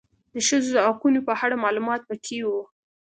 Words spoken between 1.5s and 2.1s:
معلومات